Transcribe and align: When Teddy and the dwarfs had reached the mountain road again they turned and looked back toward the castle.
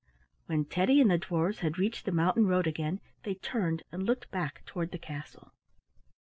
When 0.47 0.65
Teddy 0.65 0.99
and 0.99 1.11
the 1.11 1.19
dwarfs 1.19 1.59
had 1.59 1.77
reached 1.77 2.05
the 2.05 2.11
mountain 2.11 2.47
road 2.47 2.65
again 2.65 2.99
they 3.21 3.35
turned 3.35 3.83
and 3.91 4.01
looked 4.01 4.31
back 4.31 4.65
toward 4.65 4.89
the 4.89 4.97
castle. 4.97 5.53